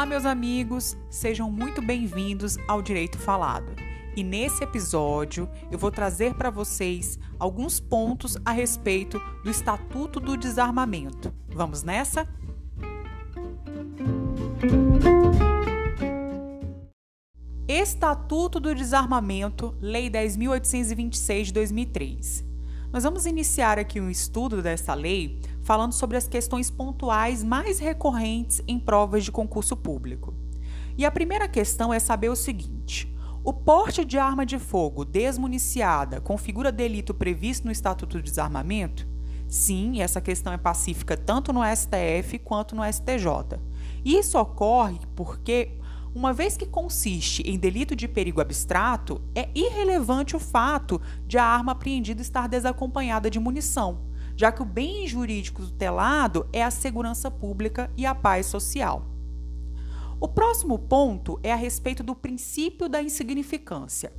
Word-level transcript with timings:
Olá, 0.00 0.06
meus 0.06 0.24
amigos, 0.24 0.96
sejam 1.10 1.50
muito 1.50 1.82
bem-vindos 1.82 2.56
ao 2.66 2.80
Direito 2.80 3.18
Falado. 3.18 3.70
E 4.16 4.24
nesse 4.24 4.64
episódio 4.64 5.46
eu 5.70 5.78
vou 5.78 5.90
trazer 5.90 6.32
para 6.32 6.48
vocês 6.48 7.18
alguns 7.38 7.78
pontos 7.78 8.34
a 8.42 8.50
respeito 8.50 9.20
do 9.44 9.50
Estatuto 9.50 10.18
do 10.18 10.38
Desarmamento. 10.38 11.30
Vamos 11.50 11.82
nessa? 11.82 12.26
Estatuto 17.68 18.58
do 18.58 18.74
Desarmamento, 18.74 19.76
Lei 19.82 20.08
10.826 20.08 21.42
de 21.42 21.52
2003. 21.52 22.50
Nós 22.90 23.04
vamos 23.04 23.26
iniciar 23.26 23.78
aqui 23.78 24.00
um 24.00 24.08
estudo 24.08 24.62
dessa 24.62 24.94
lei 24.94 25.38
falando 25.62 25.92
sobre 25.92 26.16
as 26.16 26.26
questões 26.26 26.70
pontuais 26.70 27.42
mais 27.42 27.78
recorrentes 27.78 28.62
em 28.66 28.78
provas 28.78 29.24
de 29.24 29.32
concurso 29.32 29.76
público. 29.76 30.34
E 30.96 31.04
a 31.04 31.10
primeira 31.10 31.48
questão 31.48 31.92
é 31.92 31.98
saber 31.98 32.28
o 32.28 32.36
seguinte: 32.36 33.14
o 33.42 33.52
porte 33.52 34.04
de 34.04 34.18
arma 34.18 34.44
de 34.44 34.58
fogo 34.58 35.04
desmuniciada 35.04 36.20
configura 36.20 36.70
delito 36.70 37.14
previsto 37.14 37.66
no 37.66 37.72
Estatuto 37.72 38.18
do 38.18 38.22
Desarmamento? 38.22 39.08
Sim, 39.48 40.00
essa 40.00 40.20
questão 40.20 40.52
é 40.52 40.58
pacífica 40.58 41.16
tanto 41.16 41.52
no 41.52 41.60
STF 41.64 42.38
quanto 42.38 42.76
no 42.76 42.84
STJ. 42.84 43.58
Isso 44.04 44.38
ocorre 44.38 45.00
porque 45.16 45.80
uma 46.14 46.32
vez 46.32 46.56
que 46.56 46.66
consiste 46.66 47.42
em 47.42 47.56
delito 47.56 47.94
de 47.94 48.08
perigo 48.08 48.40
abstrato, 48.40 49.22
é 49.34 49.48
irrelevante 49.54 50.34
o 50.34 50.40
fato 50.40 51.00
de 51.24 51.38
a 51.38 51.44
arma 51.44 51.72
apreendida 51.72 52.20
estar 52.20 52.48
desacompanhada 52.48 53.30
de 53.30 53.38
munição, 53.38 54.09
já 54.40 54.50
que 54.50 54.62
o 54.62 54.64
bem 54.64 55.06
jurídico 55.06 55.60
tutelado 55.60 56.48
é 56.50 56.64
a 56.64 56.70
segurança 56.70 57.30
pública 57.30 57.90
e 57.94 58.06
a 58.06 58.14
paz 58.14 58.46
social. 58.46 59.04
O 60.18 60.26
próximo 60.26 60.78
ponto 60.78 61.38
é 61.42 61.52
a 61.52 61.56
respeito 61.56 62.02
do 62.02 62.14
princípio 62.14 62.88
da 62.88 63.02
insignificância. 63.02 64.10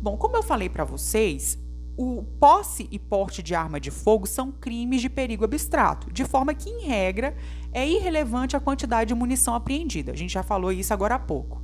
Bom, 0.00 0.16
como 0.16 0.34
eu 0.34 0.42
falei 0.42 0.70
para 0.70 0.82
vocês, 0.82 1.58
o 1.94 2.22
posse 2.40 2.88
e 2.90 2.98
porte 2.98 3.42
de 3.42 3.54
arma 3.54 3.78
de 3.78 3.90
fogo 3.90 4.26
são 4.26 4.50
crimes 4.50 5.02
de 5.02 5.10
perigo 5.10 5.44
abstrato, 5.44 6.10
de 6.10 6.24
forma 6.24 6.54
que, 6.54 6.70
em 6.70 6.86
regra, 6.86 7.36
é 7.70 7.86
irrelevante 7.86 8.56
a 8.56 8.60
quantidade 8.60 9.08
de 9.08 9.14
munição 9.14 9.54
apreendida. 9.54 10.12
A 10.12 10.16
gente 10.16 10.32
já 10.32 10.42
falou 10.42 10.72
isso 10.72 10.94
agora 10.94 11.16
há 11.16 11.18
pouco. 11.18 11.60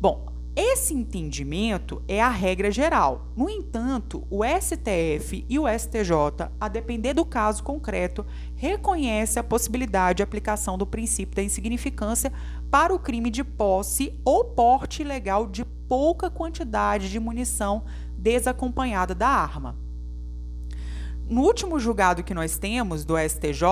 Bom, 0.00 0.27
esse 0.60 0.92
entendimento 0.92 2.02
é 2.08 2.20
a 2.20 2.28
regra 2.28 2.68
geral. 2.68 3.28
No 3.36 3.48
entanto, 3.48 4.26
o 4.28 4.42
STF 4.44 5.46
e 5.48 5.56
o 5.56 5.68
STJ, 5.68 6.50
a 6.60 6.66
depender 6.66 7.14
do 7.14 7.24
caso 7.24 7.62
concreto, 7.62 8.26
reconhece 8.56 9.38
a 9.38 9.44
possibilidade 9.44 10.16
de 10.16 10.22
aplicação 10.24 10.76
do 10.76 10.84
princípio 10.84 11.36
da 11.36 11.44
insignificância 11.44 12.32
para 12.72 12.92
o 12.92 12.98
crime 12.98 13.30
de 13.30 13.44
posse 13.44 14.18
ou 14.24 14.46
porte 14.46 15.02
ilegal 15.02 15.46
de 15.46 15.64
pouca 15.64 16.28
quantidade 16.28 17.08
de 17.08 17.20
munição 17.20 17.84
desacompanhada 18.18 19.14
da 19.14 19.28
arma. 19.28 19.87
No 21.30 21.42
último 21.42 21.78
julgado 21.78 22.24
que 22.24 22.32
nós 22.32 22.56
temos 22.56 23.04
do 23.04 23.14
STJ, 23.18 23.62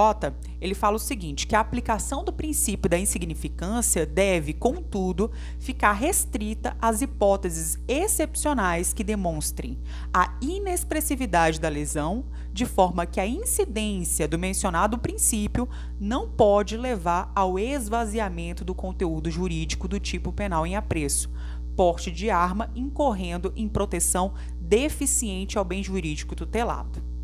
ele 0.61 0.75
fala 0.75 0.97
o 0.97 0.99
seguinte: 0.99 1.47
que 1.47 1.57
a 1.57 1.61
aplicação 1.61 2.23
do 2.23 2.31
princípio 2.31 2.87
da 2.87 2.99
insignificância 2.99 4.05
deve, 4.05 4.53
contudo, 4.53 5.31
ficar 5.59 5.93
restrita 5.93 6.77
às 6.79 7.01
hipóteses 7.01 7.79
excepcionais 7.89 8.93
que 8.93 9.03
demonstrem 9.03 9.79
a 10.13 10.37
inexpressividade 10.43 11.59
da 11.59 11.71
lesão, 11.71 12.27
de 12.53 12.67
forma 12.67 13.07
que 13.07 13.19
a 13.19 13.27
incidência 13.27 14.29
do 14.29 14.39
mencionado 14.39 14.99
princípio 14.99 15.67
não 15.99 16.29
pode 16.29 16.77
levar 16.77 17.33
ao 17.35 17.59
esvaziamento 17.59 18.67
do 18.67 18.75
conteúdo 18.75 19.31
jurídico 19.31 19.89
do 19.89 19.99
tipo 19.99 20.31
penal 20.31 20.67
em 20.67 20.77
apreço, 20.77 21.31
porte 21.75 22.11
de 22.11 22.29
arma 22.29 22.71
incorrendo 22.75 23.51
em 23.57 23.67
proteção 23.67 24.35
deficiente 24.61 25.57
ao 25.57 25.65
bem 25.65 25.83
jurídico 25.83 26.37
tutelado. 26.37 27.16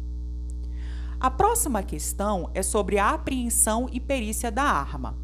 A 1.22 1.30
próxima 1.30 1.84
questão 1.84 2.50
é 2.52 2.64
sobre 2.64 2.98
a 2.98 3.10
apreensão 3.10 3.88
e 3.92 4.00
perícia 4.00 4.50
da 4.50 4.64
arma. 4.64 5.16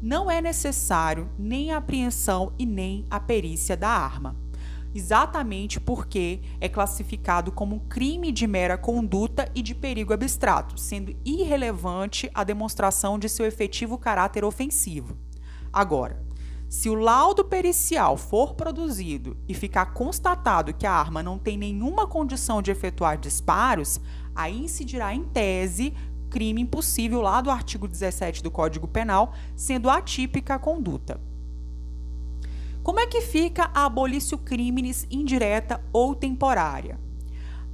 Não 0.00 0.30
é 0.30 0.40
necessário 0.40 1.28
nem 1.36 1.72
a 1.72 1.78
apreensão 1.78 2.52
e 2.56 2.64
nem 2.64 3.04
a 3.10 3.18
perícia 3.18 3.76
da 3.76 3.88
arma, 3.88 4.36
exatamente 4.94 5.80
porque 5.80 6.40
é 6.60 6.68
classificado 6.68 7.50
como 7.50 7.80
crime 7.88 8.30
de 8.30 8.46
mera 8.46 8.78
conduta 8.78 9.50
e 9.56 9.60
de 9.60 9.74
perigo 9.74 10.12
abstrato, 10.12 10.78
sendo 10.78 11.12
irrelevante 11.24 12.30
a 12.32 12.44
demonstração 12.44 13.18
de 13.18 13.28
seu 13.28 13.44
efetivo 13.44 13.98
caráter 13.98 14.44
ofensivo. 14.44 15.18
Agora, 15.72 16.24
se 16.68 16.88
o 16.88 16.94
laudo 16.94 17.44
pericial 17.44 18.16
for 18.16 18.54
produzido 18.54 19.36
e 19.48 19.54
ficar 19.54 19.94
constatado 19.94 20.74
que 20.74 20.86
a 20.86 20.92
arma 20.92 21.22
não 21.22 21.38
tem 21.38 21.56
nenhuma 21.56 22.06
condição 22.06 22.60
de 22.60 22.70
efetuar 22.70 23.16
disparos, 23.16 24.00
aí 24.34 24.64
incidirá 24.64 25.14
em 25.14 25.24
tese 25.24 25.94
crime 26.30 26.62
impossível 26.62 27.20
lá 27.20 27.40
do 27.40 27.50
artigo 27.50 27.86
17 27.86 28.42
do 28.42 28.50
Código 28.50 28.88
Penal, 28.88 29.32
sendo 29.54 29.88
atípica 29.88 30.56
a 30.56 30.58
conduta. 30.58 31.20
Como 32.82 32.98
é 32.98 33.06
que 33.06 33.20
fica 33.20 33.70
a 33.72 33.86
abolício 33.86 34.36
criminis 34.36 35.06
indireta 35.10 35.80
ou 35.92 36.14
temporária? 36.14 36.98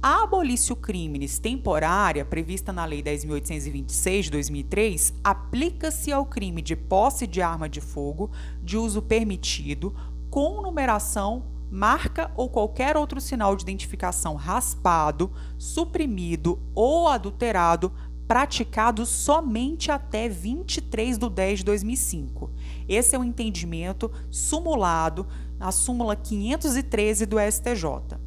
A 0.03 0.23
abolício 0.23 0.75
criminis 0.75 1.37
temporária, 1.37 2.23
prevista 2.23 2.71
na 2.71 2.85
Lei 2.85 3.03
10.826 3.03 4.21
de 4.21 4.31
2003, 4.31 5.13
aplica-se 5.23 6.11
ao 6.11 6.25
crime 6.25 6.61
de 6.61 6.75
posse 6.75 7.27
de 7.27 7.41
arma 7.41 7.67
de 7.67 7.81
fogo 7.81 8.31
de 8.63 8.77
uso 8.77 9.01
permitido, 9.01 9.95
com 10.29 10.61
numeração, 10.61 11.43
marca 11.71 12.29
ou 12.35 12.49
qualquer 12.49 12.97
outro 12.97 13.21
sinal 13.21 13.55
de 13.55 13.63
identificação 13.63 14.35
raspado, 14.35 15.31
suprimido 15.57 16.59
ou 16.75 17.07
adulterado, 17.07 17.93
praticado 18.27 19.05
somente 19.05 19.89
até 19.89 20.27
23 20.27 21.17
de 21.17 21.29
10 21.29 21.59
de 21.59 21.65
2005. 21.65 22.51
Esse 22.87 23.15
é 23.15 23.19
o 23.19 23.23
entendimento 23.23 24.11
sumulado 24.29 25.25
na 25.57 25.71
súmula 25.71 26.15
513 26.15 27.25
do 27.25 27.37
STJ. 27.39 28.19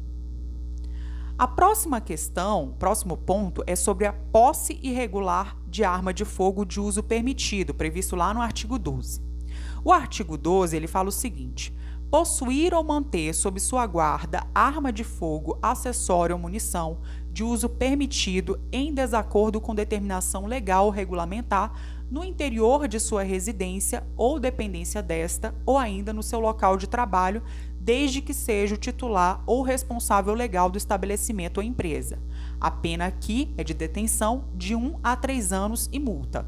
A 1.37 1.47
próxima 1.47 1.99
questão, 1.99 2.73
próximo 2.79 3.17
ponto, 3.17 3.61
é 3.67 3.75
sobre 3.75 4.07
a 4.07 4.13
posse 4.13 4.79
irregular 4.81 5.57
de 5.67 5.83
arma 5.83 6.13
de 6.13 6.23
fogo 6.23 6.63
de 6.65 6.79
uso 6.79 7.03
permitido, 7.03 7.73
previsto 7.73 8.15
lá 8.15 8.33
no 8.33 8.41
artigo 8.41 8.79
12. 8.79 9.21
O 9.83 9.91
artigo 9.91 10.37
12 10.37 10.77
ele 10.77 10.87
fala 10.87 11.09
o 11.09 11.11
seguinte: 11.11 11.73
possuir 12.09 12.73
ou 12.73 12.83
manter 12.83 13.33
sob 13.33 13.59
sua 13.59 13.85
guarda 13.85 14.45
arma 14.53 14.91
de 14.91 15.03
fogo, 15.03 15.57
acessório 15.61 16.35
ou 16.35 16.41
munição 16.41 16.99
de 17.31 17.43
uso 17.43 17.67
permitido 17.67 18.59
em 18.71 18.93
desacordo 18.93 19.59
com 19.59 19.75
determinação 19.75 20.45
legal 20.45 20.85
ou 20.85 20.91
regulamentar 20.91 21.73
no 22.09 22.23
interior 22.23 22.87
de 22.87 22.99
sua 22.99 23.23
residência 23.23 24.05
ou 24.15 24.39
dependência 24.39 25.01
desta, 25.01 25.53
ou 25.65 25.77
ainda 25.77 26.13
no 26.13 26.23
seu 26.23 26.39
local 26.39 26.77
de 26.77 26.87
trabalho, 26.87 27.43
desde 27.79 28.21
que 28.21 28.33
seja 28.33 28.75
o 28.75 28.77
titular 28.77 29.43
ou 29.45 29.61
responsável 29.61 30.33
legal 30.33 30.69
do 30.69 30.77
estabelecimento 30.77 31.57
ou 31.57 31.63
empresa. 31.63 32.19
A 32.59 32.71
pena 32.71 33.05
aqui 33.05 33.53
é 33.57 33.63
de 33.63 33.73
detenção 33.73 34.45
de 34.55 34.75
1 34.75 34.99
a 35.03 35.15
3 35.15 35.51
anos 35.51 35.89
e 35.91 35.99
multa. 35.99 36.47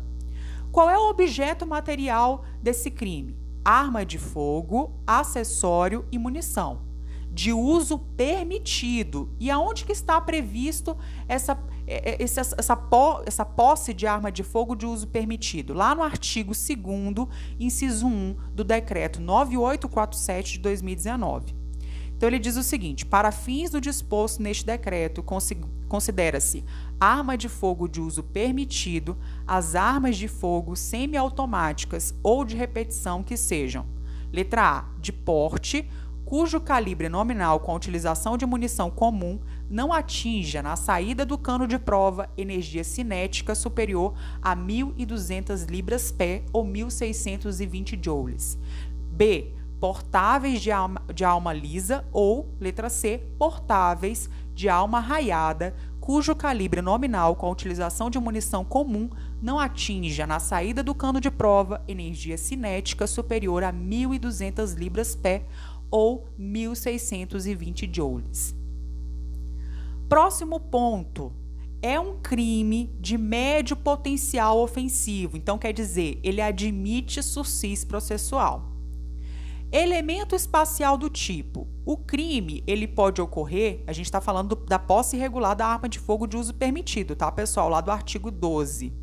Qual 0.72 0.90
é 0.90 0.98
o 0.98 1.10
objeto 1.10 1.66
material 1.66 2.46
desse 2.62 2.90
crime? 2.90 3.36
Arma 3.70 4.06
de 4.06 4.18
fogo, 4.18 4.94
acessório 5.06 6.06
e 6.10 6.18
munição 6.18 6.88
de 7.30 7.52
uso 7.52 8.00
permitido. 8.00 9.30
E 9.38 9.52
aonde 9.52 9.84
que 9.84 9.92
está 9.92 10.22
previsto 10.22 10.98
essa, 11.28 11.60
é, 11.86 12.12
é, 12.12 12.24
essa, 12.24 12.56
essa, 12.58 12.80
essa 13.26 13.46
posse 13.46 13.94
de 13.94 14.08
arma 14.08 14.32
de 14.32 14.42
fogo 14.42 14.74
de 14.74 14.86
uso 14.86 15.06
permitido? 15.06 15.74
Lá 15.74 15.94
no 15.94 16.02
artigo 16.02 16.54
2 16.54 17.28
inciso 17.60 18.08
1 18.08 18.38
do 18.54 18.64
decreto 18.64 19.20
9847 19.20 20.54
de 20.54 20.60
2019. 20.60 21.57
Então 22.18 22.28
ele 22.28 22.40
diz 22.40 22.58
o 22.58 22.64
seguinte: 22.64 23.06
para 23.06 23.32
fins 23.32 23.70
do 23.70 23.80
disposto 23.80 24.42
neste 24.42 24.66
decreto, 24.66 25.24
considera-se 25.88 26.66
arma 27.00 27.38
de 27.38 27.48
fogo 27.48 27.88
de 27.88 28.02
uso 28.02 28.24
permitido 28.24 29.16
as 29.46 29.76
armas 29.76 30.18
de 30.18 30.28
fogo 30.28 30.76
semiautomáticas 30.76 32.16
ou 32.24 32.44
de 32.44 32.56
repetição 32.56 33.22
que 33.22 33.38
sejam: 33.38 33.86
letra 34.34 34.80
A, 34.80 34.86
de 35.00 35.14
porte 35.14 35.88
cujo 36.26 36.60
calibre 36.60 37.08
nominal 37.08 37.62
com 37.62 37.72
a 37.72 37.76
utilização 37.76 38.36
de 38.36 38.46
munição 38.46 38.92
comum 38.92 39.40
não 39.70 39.94
atinja 39.94 40.62
na 40.62 40.76
saída 40.76 41.26
do 41.26 41.38
cano 41.38 41.66
de 41.66 41.80
prova 41.80 42.30
energia 42.38 42.84
cinética 42.84 43.56
superior 43.56 44.14
a 44.42 44.54
1.200 44.54 45.70
libras-pé 45.70 46.44
ou 46.52 46.66
1.620 46.66 48.04
joules. 48.04 48.58
B. 49.10 49.54
Portáveis 49.80 50.62
de 50.62 50.72
alma, 50.72 51.02
de 51.14 51.24
alma 51.24 51.54
lisa 51.54 52.04
ou, 52.12 52.50
letra 52.60 52.90
C, 52.90 53.22
portáveis 53.38 54.30
de 54.54 54.68
alma 54.68 55.00
raiada 55.00 55.76
cujo 56.08 56.34
calibre 56.34 56.82
nominal 56.82 57.36
com 57.36 57.48
a 57.48 57.52
utilização 57.52 58.10
de 58.10 58.18
munição 58.18 58.64
comum 58.64 59.10
não 59.42 59.60
atinja 59.60 60.26
na 60.26 60.40
saída 60.40 60.82
do 60.82 60.96
cano 60.96 61.20
de 61.20 61.30
prova 61.30 61.84
energia 61.86 62.38
cinética 62.38 63.06
superior 63.06 63.62
a 63.62 63.74
1.200 63.74 64.74
libras-pé 64.76 65.44
ou 65.92 66.26
1.620 66.40 67.94
joules. 67.94 68.56
Próximo 70.08 70.62
ponto. 70.62 71.34
É 71.82 72.00
um 72.00 72.22
crime 72.22 72.90
de 73.00 73.18
médio 73.18 73.76
potencial 73.76 74.60
ofensivo, 74.60 75.36
então 75.36 75.58
quer 75.58 75.74
dizer, 75.74 76.20
ele 76.24 76.42
admite 76.42 77.22
sursis 77.22 77.84
processual. 77.84 78.77
Elemento 79.72 80.34
espacial 80.34 80.98
do 80.98 81.10
tipo. 81.10 81.68
O 81.86 81.98
crime, 81.98 82.64
ele 82.66 82.88
pode 82.88 83.22
ocorrer, 83.22 83.84
a 83.86 83.92
gente 83.92 84.06
está 84.06 84.22
falando 84.22 84.56
da 84.56 84.80
posse 84.80 85.18
irregular 85.18 85.56
da 85.56 85.68
arma 85.68 85.90
de 85.90 86.00
fogo 86.00 86.26
de 86.26 86.38
uso 86.38 86.54
permitido, 86.54 87.18
tá, 87.18 87.30
pessoal? 87.30 87.68
Lá 87.68 87.82
do 87.82 87.92
artigo 87.92 88.32
12. 88.32 88.94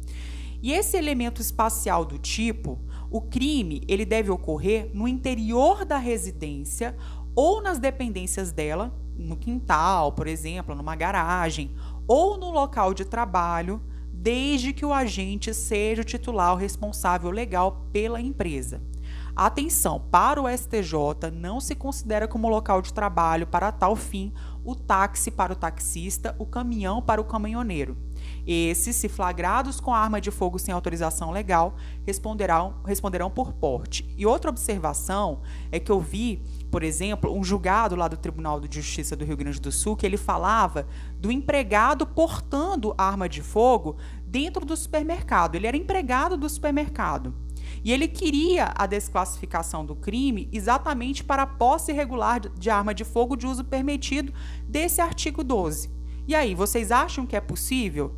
E 0.62 0.72
esse 0.72 0.96
elemento 0.96 1.42
espacial 1.42 2.06
do 2.06 2.18
tipo, 2.18 2.78
o 3.10 3.20
crime, 3.20 3.82
ele 3.86 4.06
deve 4.06 4.30
ocorrer 4.30 4.90
no 4.94 5.06
interior 5.06 5.84
da 5.84 5.98
residência 5.98 6.96
ou 7.36 7.60
nas 7.60 7.78
dependências 7.78 8.50
dela, 8.50 8.94
no 9.18 9.36
quintal, 9.36 10.12
por 10.12 10.26
exemplo, 10.26 10.74
numa 10.74 10.96
garagem, 10.96 11.74
ou 12.08 12.38
no 12.38 12.50
local 12.50 12.94
de 12.94 13.04
trabalho, 13.04 13.82
desde 14.10 14.72
que 14.72 14.86
o 14.86 14.94
agente 14.94 15.52
seja 15.52 16.00
o 16.00 16.04
titular 16.04 16.56
responsável 16.56 17.30
legal 17.30 17.86
pela 17.92 18.18
empresa. 18.18 18.80
Atenção, 19.36 20.00
para 20.12 20.40
o 20.40 20.48
STJ 20.48 21.30
não 21.32 21.60
se 21.60 21.74
considera 21.74 22.28
como 22.28 22.48
local 22.48 22.80
de 22.80 22.94
trabalho 22.94 23.48
para 23.48 23.72
tal 23.72 23.96
fim 23.96 24.32
o 24.64 24.76
táxi 24.76 25.28
para 25.28 25.52
o 25.52 25.56
taxista, 25.56 26.36
o 26.38 26.46
caminhão 26.46 27.02
para 27.02 27.20
o 27.20 27.24
caminhoneiro. 27.24 27.96
Esses, 28.46 28.94
se 28.94 29.08
flagrados 29.08 29.80
com 29.80 29.92
arma 29.92 30.20
de 30.20 30.30
fogo 30.30 30.58
sem 30.58 30.72
autorização 30.72 31.32
legal, 31.32 31.74
responderão, 32.06 32.76
responderão 32.86 33.28
por 33.28 33.52
porte. 33.52 34.08
E 34.16 34.24
outra 34.24 34.50
observação 34.50 35.40
é 35.70 35.80
que 35.80 35.90
eu 35.90 36.00
vi, 36.00 36.40
por 36.70 36.82
exemplo, 36.82 37.36
um 37.36 37.42
julgado 37.42 37.96
lá 37.96 38.06
do 38.06 38.16
Tribunal 38.16 38.60
de 38.60 38.80
Justiça 38.80 39.16
do 39.16 39.24
Rio 39.24 39.36
Grande 39.36 39.60
do 39.60 39.72
Sul 39.72 39.96
que 39.96 40.06
ele 40.06 40.16
falava 40.16 40.86
do 41.18 41.30
empregado 41.30 42.06
portando 42.06 42.94
arma 42.96 43.28
de 43.28 43.42
fogo 43.42 43.96
dentro 44.26 44.64
do 44.64 44.76
supermercado. 44.76 45.56
Ele 45.56 45.66
era 45.66 45.76
empregado 45.76 46.36
do 46.36 46.48
supermercado. 46.48 47.43
E 47.84 47.92
ele 47.92 48.08
queria 48.08 48.72
a 48.74 48.86
desclassificação 48.86 49.84
do 49.84 49.94
crime 49.94 50.48
exatamente 50.50 51.22
para 51.22 51.42
a 51.42 51.46
posse 51.46 51.92
irregular 51.92 52.40
de 52.40 52.70
arma 52.70 52.94
de 52.94 53.04
fogo 53.04 53.36
de 53.36 53.46
uso 53.46 53.62
permitido 53.62 54.32
desse 54.66 55.02
artigo 55.02 55.44
12. 55.44 55.90
E 56.26 56.34
aí, 56.34 56.54
vocês 56.54 56.90
acham 56.90 57.26
que 57.26 57.36
é 57.36 57.40
possível? 57.40 58.16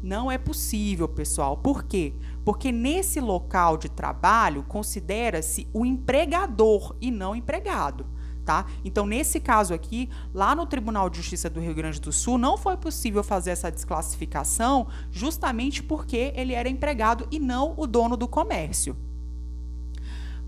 Não 0.00 0.30
é 0.30 0.38
possível, 0.38 1.08
pessoal. 1.08 1.56
Por 1.56 1.82
quê? 1.82 2.14
Porque 2.44 2.70
nesse 2.70 3.18
local 3.18 3.76
de 3.76 3.88
trabalho 3.88 4.62
considera-se 4.62 5.66
o 5.72 5.84
empregador 5.84 6.94
e 7.00 7.10
não 7.10 7.34
empregado. 7.34 8.06
Tá? 8.44 8.64
Então, 8.84 9.04
nesse 9.04 9.40
caso 9.40 9.74
aqui, 9.74 10.08
lá 10.32 10.54
no 10.54 10.64
Tribunal 10.64 11.10
de 11.10 11.18
Justiça 11.18 11.50
do 11.50 11.60
Rio 11.60 11.74
Grande 11.74 12.00
do 12.00 12.12
Sul, 12.12 12.38
não 12.38 12.56
foi 12.56 12.76
possível 12.76 13.22
fazer 13.22 13.50
essa 13.50 13.70
desclassificação 13.70 14.86
justamente 15.10 15.82
porque 15.82 16.32
ele 16.34 16.54
era 16.54 16.68
empregado 16.68 17.26
e 17.30 17.38
não 17.38 17.74
o 17.76 17.86
dono 17.86 18.16
do 18.16 18.28
comércio. 18.28 18.96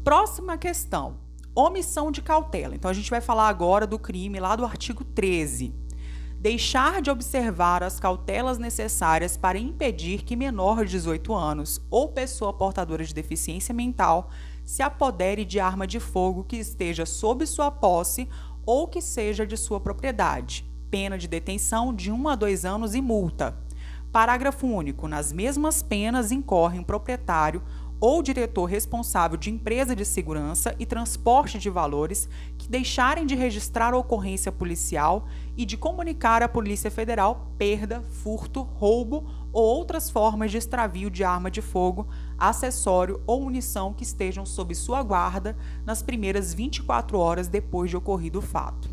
Próxima 0.05 0.57
questão: 0.57 1.19
omissão 1.55 2.11
de 2.11 2.23
cautela. 2.23 2.75
Então, 2.75 2.91
a 2.91 2.95
gente 2.95 3.11
vai 3.11 3.21
falar 3.21 3.49
agora 3.49 3.87
do 3.87 3.99
crime 3.99 4.41
lá 4.41 4.57
do 4.57 4.65
artigo 4.65 5.05
13 5.05 5.81
deixar 6.41 7.03
de 7.03 7.11
observar 7.11 7.83
as 7.83 8.01
cautelas 8.01 8.59
necessárias 8.59 9.37
para 9.37 9.59
impedir 9.59 10.23
que 10.23 10.35
menor 10.35 10.87
de 10.87 10.93
18 10.93 11.35
anos 11.35 11.83
ou 11.91 12.09
pessoa 12.09 12.51
portadora 12.51 13.05
de 13.05 13.13
deficiência 13.13 13.75
mental 13.75 14.31
se 14.65 14.83
apodere 14.83 15.45
de 15.45 15.61
arma 15.61 15.87
de 15.87 16.01
fogo 16.01 16.45
que 16.45 16.57
esteja 16.57 17.05
sob 17.05 17.47
sua 17.47 17.71
posse 17.71 18.27
ou 18.65 18.89
que 18.89 19.03
seja 19.03 19.47
de 19.47 19.55
sua 19.55 19.81
propriedade. 19.81 20.65
Pena 20.91 21.19
de 21.19 21.29
detenção 21.29 21.95
de 21.95 22.11
1 22.11 22.29
a 22.29 22.35
2 22.35 22.65
anos 22.65 22.95
e 22.95 23.03
multa. 23.03 23.55
Parágrafo 24.11 24.67
único. 24.67 25.07
Nas 25.07 25.33
mesmas 25.33 25.83
penas 25.83 26.33
incorrem 26.33 26.81
o 26.81 26.85
proprietário 26.85 27.63
ou 28.01 28.23
diretor 28.23 28.65
responsável 28.65 29.37
de 29.37 29.51
empresa 29.51 29.95
de 29.95 30.05
segurança 30.05 30.75
e 30.79 30.87
transporte 30.87 31.59
de 31.59 31.69
valores 31.69 32.29
que 32.57 32.69
deixarem 32.69 33.27
de 33.27 33.35
registrar 33.35 33.95
ocorrência 33.95 34.51
policial 34.51 35.29
e 35.57 35.67
de 35.67 35.77
comunicar 35.77 36.43
à 36.43 36.49
Polícia 36.49 36.91
Federal 36.91 37.53
perda, 37.59 38.01
furto, 38.01 38.63
roubo 38.63 39.27
ou 39.53 39.63
outras 39.63 40.09
formas 40.09 40.51
de 40.51 40.57
extravio 40.57 41.11
de 41.11 41.23
arma 41.23 41.51
de 41.51 41.61
fogo, 41.61 42.09
acessório 42.39 43.21
ou 43.27 43.43
munição 43.43 43.93
que 43.93 44.03
estejam 44.03 44.47
sob 44.47 44.75
sua 44.75 45.03
guarda 45.03 45.57
nas 45.85 46.03
primeiras 46.03 46.55
24 46.55 47.19
horas 47.19 47.49
depois 47.49 47.91
de 47.91 47.97
ocorrido 47.97 48.39
o 48.39 48.43
fato. 48.43 48.89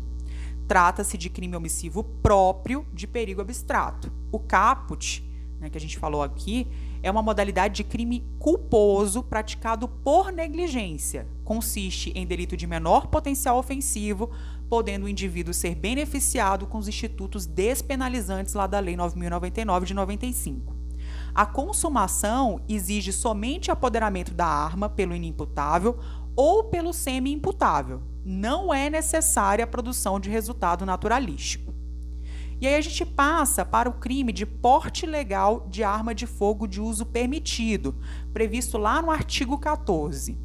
Trata-se 0.66 1.16
de 1.16 1.30
crime 1.30 1.56
omissivo 1.56 2.04
próprio 2.04 2.84
de 2.92 3.06
perigo 3.06 3.40
abstrato. 3.40 4.12
O 4.30 4.38
caput, 4.38 5.26
né, 5.60 5.68
que 5.68 5.76
a 5.76 5.80
gente 5.80 5.98
falou 5.98 6.22
aqui, 6.22 6.66
é 7.02 7.10
uma 7.10 7.22
modalidade 7.22 7.74
de 7.74 7.84
crime 7.84 8.24
culposo 8.38 9.22
praticado 9.22 9.88
por 9.88 10.32
negligência. 10.32 11.26
Consiste 11.44 12.12
em 12.14 12.26
delito 12.26 12.56
de 12.56 12.66
menor 12.66 13.06
potencial 13.08 13.58
ofensivo, 13.58 14.30
podendo 14.68 15.06
o 15.06 15.08
indivíduo 15.08 15.54
ser 15.54 15.74
beneficiado 15.74 16.66
com 16.66 16.78
os 16.78 16.88
institutos 16.88 17.46
despenalizantes 17.46 18.54
lá 18.54 18.66
da 18.66 18.78
Lei 18.78 18.96
9099 18.96 19.86
de 19.86 19.94
95. 19.94 20.76
A 21.34 21.46
consumação 21.46 22.60
exige 22.68 23.12
somente 23.12 23.70
apoderamento 23.70 24.34
da 24.34 24.46
arma 24.46 24.88
pelo 24.88 25.14
inimputável 25.14 25.98
ou 26.34 26.64
pelo 26.64 26.92
semi-imputável. 26.92 28.02
Não 28.24 28.72
é 28.72 28.90
necessária 28.90 29.64
a 29.64 29.66
produção 29.66 30.20
de 30.20 30.28
resultado 30.30 30.84
naturalístico. 30.84 31.67
E 32.60 32.66
aí 32.66 32.74
a 32.74 32.80
gente 32.80 33.06
passa 33.06 33.64
para 33.64 33.88
o 33.88 33.92
crime 33.92 34.32
de 34.32 34.44
porte 34.44 35.06
legal 35.06 35.66
de 35.70 35.84
arma 35.84 36.14
de 36.14 36.26
fogo 36.26 36.66
de 36.66 36.80
uso 36.80 37.06
permitido, 37.06 37.94
previsto 38.32 38.76
lá 38.76 39.00
no 39.00 39.10
artigo 39.10 39.58
14. 39.58 40.36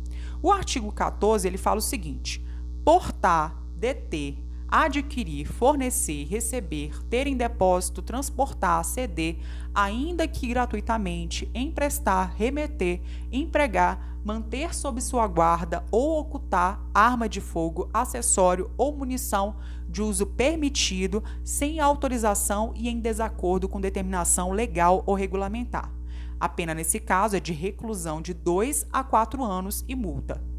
O 0.41 0.51
artigo 0.51 0.91
14 0.91 1.47
ele 1.47 1.57
fala 1.57 1.79
o 1.79 1.81
seguinte: 1.81 2.45
portar, 2.85 3.55
deter, 3.75 4.37
adquirir, 4.75 5.45
fornecer, 5.45 6.25
receber, 6.25 6.99
ter 7.07 7.27
em 7.27 7.37
depósito, 7.37 8.01
transportar, 8.01 8.83
ceder, 8.83 9.37
ainda 9.71 10.27
que 10.27 10.47
gratuitamente, 10.47 11.47
emprestar, 11.53 12.33
remeter, 12.35 12.99
empregar, 13.31 14.17
manter 14.25 14.73
sob 14.73 14.99
sua 14.99 15.27
guarda 15.27 15.85
ou 15.91 16.19
ocultar 16.19 16.81
arma 16.91 17.29
de 17.29 17.39
fogo, 17.39 17.87
acessório 17.93 18.71
ou 18.75 18.91
munição 18.91 19.57
de 19.87 20.01
uso 20.01 20.25
permitido, 20.25 21.23
sem 21.43 21.79
autorização 21.79 22.73
e 22.75 22.89
em 22.89 22.99
desacordo 22.99 23.69
com 23.69 23.79
determinação 23.79 24.51
legal 24.51 25.03
ou 25.05 25.13
regulamentar. 25.13 25.91
A 26.39 26.49
pena 26.49 26.73
nesse 26.73 26.99
caso 26.99 27.35
é 27.35 27.39
de 27.39 27.53
reclusão 27.53 28.23
de 28.23 28.33
2 28.33 28.87
a 28.91 29.03
4 29.03 29.43
anos 29.43 29.85
e 29.87 29.95
multa. 29.95 30.52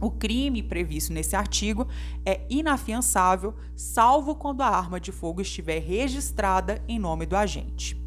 O 0.00 0.10
crime 0.10 0.62
previsto 0.62 1.12
nesse 1.12 1.34
artigo 1.34 1.86
é 2.24 2.46
inafiançável, 2.50 3.54
salvo 3.74 4.34
quando 4.34 4.62
a 4.62 4.68
arma 4.68 5.00
de 5.00 5.10
fogo 5.10 5.40
estiver 5.40 5.80
registrada 5.80 6.82
em 6.86 6.98
nome 6.98 7.24
do 7.24 7.36
agente. 7.36 8.06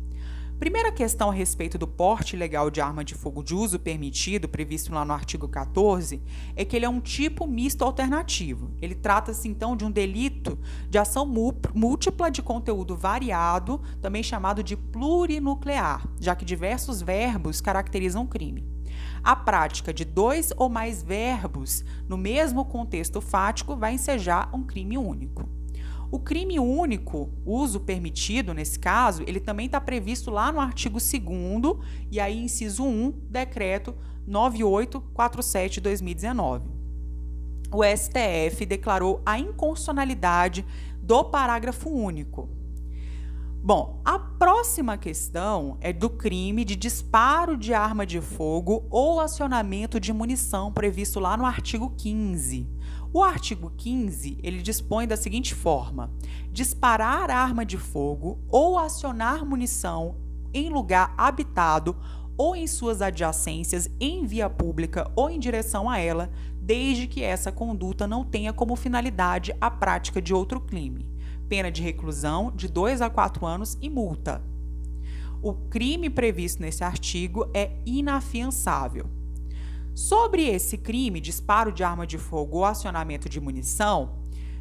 Primeira 0.59 0.91
questão 0.91 1.29
a 1.29 1.33
respeito 1.33 1.77
do 1.77 1.87
porte 1.87 2.35
legal 2.35 2.69
de 2.69 2.81
arma 2.81 3.01
de 3.01 3.15
fogo 3.15 3.41
de 3.41 3.55
uso 3.55 3.79
permitido, 3.79 4.49
previsto 4.49 4.93
lá 4.93 5.05
no 5.05 5.13
artigo 5.13 5.47
14, 5.47 6.21
é 6.53 6.65
que 6.65 6.75
ele 6.75 6.83
é 6.83 6.89
um 6.89 6.99
tipo 6.99 7.47
misto 7.47 7.81
alternativo. 7.85 8.69
Ele 8.81 8.93
trata-se 8.93 9.47
então 9.47 9.73
de 9.73 9.85
um 9.85 9.89
delito 9.89 10.59
de 10.89 10.97
ação 10.97 11.25
múltipla 11.25 12.29
de 12.29 12.41
conteúdo 12.41 12.97
variado, 12.97 13.81
também 14.01 14.21
chamado 14.21 14.61
de 14.61 14.75
plurinuclear, 14.75 16.05
já 16.19 16.35
que 16.35 16.43
diversos 16.43 17.01
verbos 17.01 17.61
caracterizam 17.61 18.23
o 18.23 18.27
crime. 18.27 18.78
A 19.23 19.35
prática 19.35 19.93
de 19.93 20.03
dois 20.05 20.53
ou 20.55 20.69
mais 20.69 21.03
verbos 21.03 21.83
no 22.07 22.17
mesmo 22.17 22.63
contexto 22.65 23.19
fático 23.21 23.75
vai 23.75 23.93
ensejar 23.93 24.49
um 24.53 24.63
crime 24.63 24.97
único. 24.97 25.47
O 26.11 26.19
crime 26.19 26.59
único, 26.59 27.29
uso 27.45 27.79
permitido 27.79 28.51
nesse 28.53 28.79
caso, 28.79 29.23
ele 29.27 29.39
também 29.39 29.67
está 29.67 29.79
previsto 29.79 30.31
lá 30.31 30.51
no 30.51 30.59
artigo 30.59 30.97
2 30.97 31.13
e 32.11 32.19
aí 32.19 32.43
inciso 32.43 32.83
1, 32.83 33.13
decreto 33.29 33.95
9847/2019. 34.27 36.63
O 37.71 37.83
STF 37.83 38.65
declarou 38.65 39.21
a 39.23 39.37
inconstitucionalidade 39.37 40.65
do 40.99 41.23
parágrafo 41.23 41.87
único. 41.89 42.49
Bom, 43.61 44.01
a 44.05 44.17
próxima 44.17 44.97
questão 44.97 45.77
é 45.81 45.91
do 45.91 46.09
crime 46.09 46.63
de 46.63 46.77
disparo 46.77 47.57
de 47.57 47.73
arma 47.73 48.05
de 48.05 48.21
fogo 48.21 48.87
ou 48.89 49.19
acionamento 49.19 49.99
de 49.99 50.13
munição 50.13 50.71
previsto 50.71 51.19
lá 51.19 51.35
no 51.35 51.45
artigo 51.45 51.93
15. 51.97 52.65
O 53.11 53.21
artigo 53.21 53.69
15, 53.75 54.37
ele 54.41 54.61
dispõe 54.61 55.05
da 55.05 55.17
seguinte 55.17 55.53
forma: 55.53 56.09
disparar 56.53 57.29
arma 57.29 57.65
de 57.65 57.77
fogo 57.77 58.39
ou 58.47 58.79
acionar 58.79 59.45
munição 59.45 60.15
em 60.53 60.69
lugar 60.69 61.13
habitado 61.17 61.97
ou 62.37 62.55
em 62.55 62.65
suas 62.65 63.01
adjacências 63.01 63.89
em 63.99 64.25
via 64.25 64.49
pública 64.49 65.11
ou 65.17 65.29
em 65.29 65.37
direção 65.37 65.89
a 65.89 65.99
ela, 65.99 66.31
desde 66.61 67.07
que 67.07 67.21
essa 67.21 67.51
conduta 67.51 68.07
não 68.07 68.23
tenha 68.23 68.53
como 68.53 68.77
finalidade 68.77 69.53
a 69.59 69.69
prática 69.69 70.21
de 70.21 70.33
outro 70.33 70.61
crime. 70.61 71.08
Pena 71.49 71.71
de 71.71 71.81
reclusão 71.81 72.51
de 72.55 72.67
2 72.67 73.01
a 73.01 73.09
4 73.09 73.43
anos 73.43 73.75
e 73.81 73.89
multa. 73.89 74.41
O 75.41 75.53
crime 75.53 76.09
previsto 76.09 76.61
nesse 76.61 76.83
artigo 76.83 77.49
é 77.53 77.71
inafiançável. 77.85 79.07
Sobre 79.95 80.47
esse 80.47 80.77
crime, 80.77 81.19
disparo 81.19 81.71
de 81.71 81.83
arma 81.83 82.05
de 82.05 82.19
fogo 82.19 82.57
ou 82.57 82.65
acionamento 82.65 83.27
de 83.27 83.41
munição, 83.41 84.19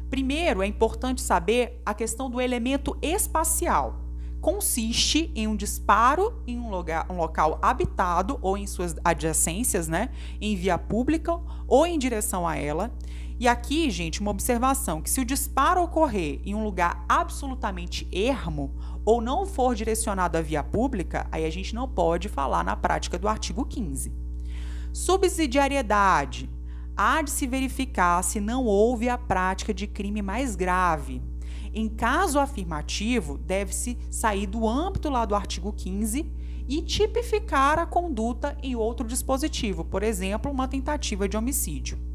primeiro 0.09 0.63
é 0.63 0.65
importante 0.65 1.21
saber 1.21 1.79
a 1.85 1.93
questão 1.93 2.29
do 2.29 2.41
elemento 2.41 2.97
espacial. 3.01 4.01
Consiste 4.41 5.31
em 5.35 5.47
um 5.47 5.55
disparo 5.55 6.41
em 6.47 6.57
um, 6.57 6.69
lugar, 6.69 7.05
um 7.09 7.17
local 7.17 7.59
habitado 7.61 8.39
ou 8.41 8.57
em 8.57 8.65
suas 8.65 8.95
adjacências, 9.03 9.87
né, 9.87 10.09
em 10.41 10.55
via 10.55 10.77
pública 10.77 11.39
ou 11.67 11.85
em 11.85 11.99
direção 11.99 12.47
a 12.47 12.55
ela. 12.55 12.91
E 13.39 13.47
aqui, 13.47 13.89
gente, 13.89 14.19
uma 14.19 14.31
observação: 14.31 15.01
que 15.01 15.09
se 15.09 15.21
o 15.21 15.25
disparo 15.25 15.81
ocorrer 15.81 16.41
em 16.43 16.53
um 16.53 16.63
lugar 16.63 17.05
absolutamente 17.07 18.05
ermo 18.11 18.75
ou 19.05 19.21
não 19.21 19.45
for 19.45 19.73
direcionado 19.73 20.37
à 20.37 20.41
via 20.41 20.61
pública, 20.61 21.25
aí 21.31 21.45
a 21.45 21.49
gente 21.49 21.73
não 21.73 21.87
pode 21.87 22.27
falar 22.27 22.65
na 22.65 22.75
prática 22.75 23.17
do 23.17 23.29
artigo 23.29 23.65
15. 23.65 24.11
Subsidiariedade. 24.91 26.49
Há 26.97 27.21
de 27.21 27.31
se 27.31 27.47
verificar 27.47 28.21
se 28.23 28.41
não 28.41 28.65
houve 28.65 29.07
a 29.07 29.17
prática 29.17 29.73
de 29.73 29.87
crime 29.87 30.21
mais 30.21 30.57
grave. 30.57 31.21
Em 31.73 31.87
caso 31.87 32.39
afirmativo, 32.39 33.37
deve-se 33.37 33.97
sair 34.11 34.47
do 34.47 34.67
âmbito 34.67 35.09
lá 35.09 35.23
do 35.23 35.33
artigo 35.33 35.71
15 35.71 36.29
e 36.67 36.81
tipificar 36.81 37.79
a 37.79 37.85
conduta 37.85 38.57
em 38.61 38.75
outro 38.75 39.07
dispositivo, 39.07 39.85
por 39.85 40.03
exemplo, 40.03 40.51
uma 40.51 40.67
tentativa 40.67 41.29
de 41.29 41.37
homicídio. 41.37 42.08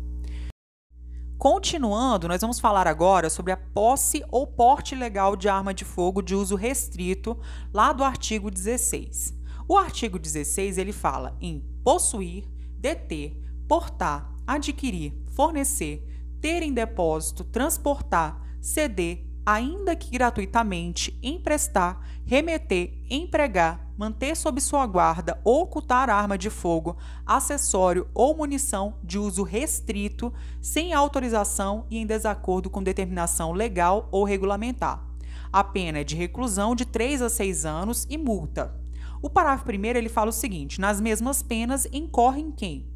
Continuando, 1.38 2.28
nós 2.28 2.40
vamos 2.40 2.60
falar 2.60 2.86
agora 2.86 3.28
sobre 3.28 3.52
a 3.52 3.56
posse 3.56 4.24
ou 4.30 4.46
porte 4.46 4.94
legal 4.94 5.36
de 5.36 5.48
arma 5.48 5.74
de 5.74 5.84
fogo 5.84 6.22
de 6.22 6.34
uso 6.34 6.54
restrito, 6.54 7.38
lá 7.72 7.92
do 7.92 8.04
artigo 8.04 8.50
16. 8.50 9.34
O 9.68 9.76
artigo 9.76 10.18
16 10.18 10.78
ele 10.78 10.92
fala 10.92 11.36
em 11.40 11.60
possuir, 11.82 12.48
deter, 12.78 13.36
portar, 13.68 14.32
adquirir, 14.46 15.12
fornecer, 15.32 16.06
ter 16.40 16.62
em 16.62 16.72
depósito, 16.72 17.44
transportar, 17.44 18.40
ceder, 18.60 19.26
ainda 19.44 19.96
que 19.96 20.10
gratuitamente, 20.10 21.18
emprestar, 21.22 22.00
remeter, 22.24 22.94
empregar, 23.10 23.83
manter 23.96 24.36
sob 24.36 24.60
sua 24.60 24.86
guarda 24.86 25.40
ou 25.44 25.62
ocultar 25.62 26.10
arma 26.10 26.36
de 26.36 26.50
fogo, 26.50 26.96
acessório 27.26 28.08
ou 28.14 28.36
munição 28.36 28.94
de 29.02 29.18
uso 29.18 29.42
restrito, 29.42 30.32
sem 30.60 30.92
autorização 30.92 31.86
e 31.90 31.98
em 31.98 32.06
desacordo 32.06 32.68
com 32.68 32.82
determinação 32.82 33.52
legal 33.52 34.08
ou 34.10 34.24
regulamentar. 34.24 35.04
A 35.52 35.62
pena 35.62 35.98
é 35.98 36.04
de 36.04 36.16
reclusão 36.16 36.74
de 36.74 36.84
3 36.84 37.22
a 37.22 37.28
6 37.28 37.64
anos 37.64 38.06
e 38.10 38.18
multa. 38.18 38.74
O 39.22 39.30
parágrafo 39.30 39.64
primeiro 39.64 39.98
ele 39.98 40.08
fala 40.08 40.30
o 40.30 40.32
seguinte: 40.32 40.80
nas 40.80 41.00
mesmas 41.00 41.42
penas 41.42 41.86
incorrem 41.92 42.50
quem 42.50 42.92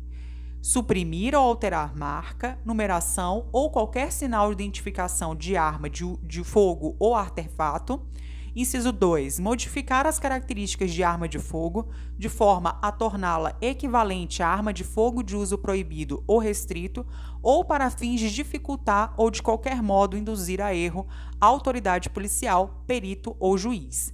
suprimir 0.60 1.34
ou 1.34 1.40
alterar 1.40 1.96
marca, 1.96 2.58
numeração 2.64 3.48
ou 3.52 3.70
qualquer 3.70 4.12
sinal 4.12 4.48
de 4.48 4.62
identificação 4.62 5.34
de 5.34 5.56
arma 5.56 5.88
de, 5.88 6.04
de 6.22 6.42
fogo 6.44 6.96
ou 6.98 7.14
artefato. 7.14 8.06
Inciso 8.60 8.90
2. 8.90 9.38
Modificar 9.38 10.04
as 10.04 10.18
características 10.18 10.90
de 10.90 11.04
arma 11.04 11.28
de 11.28 11.38
fogo 11.38 11.86
de 12.18 12.28
forma 12.28 12.76
a 12.82 12.90
torná-la 12.90 13.56
equivalente 13.60 14.42
à 14.42 14.48
arma 14.48 14.72
de 14.72 14.82
fogo 14.82 15.22
de 15.22 15.36
uso 15.36 15.56
proibido 15.56 16.24
ou 16.26 16.40
restrito, 16.40 17.06
ou 17.40 17.64
para 17.64 17.88
fins 17.88 18.18
de 18.18 18.34
dificultar 18.34 19.14
ou 19.16 19.30
de 19.30 19.40
qualquer 19.40 19.80
modo 19.80 20.16
induzir 20.18 20.60
a 20.60 20.74
erro 20.74 21.06
a 21.40 21.46
autoridade 21.46 22.10
policial, 22.10 22.82
perito 22.84 23.36
ou 23.38 23.56
juiz. 23.56 24.12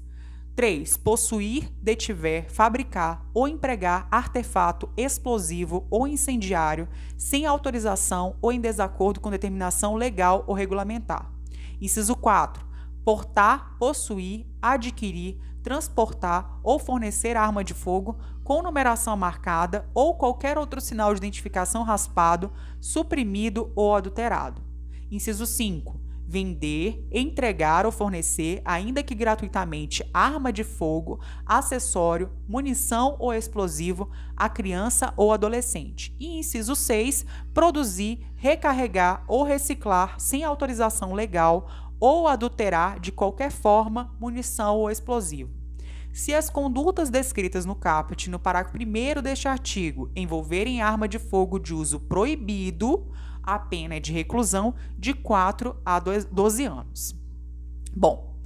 3. 0.54 0.94
Possuir, 0.98 1.72
detiver, 1.80 2.44
fabricar 2.50 3.24
ou 3.32 3.48
empregar 3.48 4.06
artefato 4.10 4.90
explosivo 4.94 5.86
ou 5.88 6.06
incendiário 6.06 6.86
sem 7.16 7.46
autorização 7.46 8.36
ou 8.42 8.52
em 8.52 8.60
desacordo 8.60 9.20
com 9.20 9.30
determinação 9.30 9.94
legal 9.94 10.44
ou 10.46 10.54
regulamentar. 10.54 11.32
Inciso 11.80 12.14
4. 12.14 12.73
Portar, 13.04 13.76
possuir, 13.78 14.46
adquirir, 14.62 15.38
transportar 15.62 16.60
ou 16.62 16.78
fornecer 16.78 17.36
arma 17.36 17.62
de 17.62 17.74
fogo 17.74 18.18
com 18.42 18.62
numeração 18.62 19.16
marcada 19.16 19.88
ou 19.94 20.14
qualquer 20.14 20.58
outro 20.58 20.80
sinal 20.80 21.12
de 21.12 21.18
identificação 21.18 21.82
raspado, 21.82 22.52
suprimido 22.80 23.72
ou 23.74 23.94
adulterado. 23.94 24.62
Inciso 25.10 25.46
5 25.46 26.04
vender, 26.26 27.06
entregar 27.12 27.84
ou 27.84 27.92
fornecer, 27.92 28.62
ainda 28.64 29.02
que 29.02 29.14
gratuitamente, 29.14 30.02
arma 30.12 30.52
de 30.52 30.64
fogo, 30.64 31.20
acessório, 31.44 32.30
munição 32.48 33.16
ou 33.18 33.32
explosivo 33.32 34.10
a 34.36 34.48
criança 34.48 35.12
ou 35.16 35.32
adolescente. 35.32 36.14
E 36.18 36.38
inciso 36.38 36.74
6, 36.74 37.26
produzir, 37.52 38.26
recarregar 38.36 39.24
ou 39.28 39.44
reciclar 39.44 40.18
sem 40.18 40.44
autorização 40.44 41.12
legal 41.12 41.68
ou 42.04 42.28
adulterar 42.28 43.00
de 43.00 43.10
qualquer 43.10 43.50
forma 43.50 44.14
munição 44.20 44.76
ou 44.76 44.90
explosivo. 44.90 45.50
Se 46.12 46.34
as 46.34 46.50
condutas 46.50 47.08
descritas 47.08 47.64
no 47.64 47.74
caput 47.74 48.28
no 48.28 48.38
parágrafo 48.38 48.76
1 48.76 49.22
deste 49.22 49.48
artigo 49.48 50.10
envolverem 50.14 50.82
arma 50.82 51.08
de 51.08 51.18
fogo 51.18 51.58
de 51.58 51.72
uso 51.72 51.98
proibido, 51.98 53.10
a 53.42 53.58
pena 53.58 53.94
é 53.94 54.00
de 54.00 54.12
reclusão 54.12 54.74
de 54.98 55.14
4 55.14 55.74
a 55.82 55.98
12 55.98 56.64
anos. 56.66 57.16
Bom, 57.96 58.36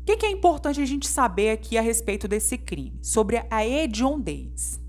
o 0.00 0.04
que, 0.04 0.26
é 0.26 0.30
importante 0.32 0.80
a 0.80 0.84
gente 0.84 1.06
saber 1.06 1.50
aqui 1.50 1.78
a 1.78 1.82
respeito 1.82 2.26
desse 2.26 2.58
crime? 2.58 2.98
Sobre 3.00 3.46
a 3.48 3.64
hediondez. 3.64 4.80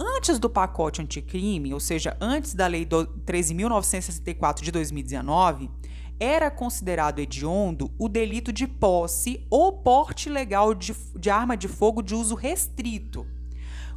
Antes 0.00 0.38
do 0.38 0.48
pacote 0.48 1.02
anticrime, 1.02 1.74
ou 1.74 1.78
seja, 1.78 2.16
antes 2.18 2.54
da 2.54 2.66
Lei 2.66 2.86
13.964 2.86 4.62
de 4.62 4.72
2019, 4.72 5.70
era 6.18 6.50
considerado 6.50 7.18
hediondo 7.18 7.90
o 7.98 8.08
delito 8.08 8.52
de 8.52 8.66
posse 8.66 9.46
ou 9.50 9.72
porte 9.72 10.28
legal 10.28 10.74
de, 10.74 10.94
de 11.16 11.30
arma 11.30 11.56
de 11.56 11.68
fogo 11.68 12.02
de 12.02 12.14
uso 12.14 12.34
restrito. 12.34 13.26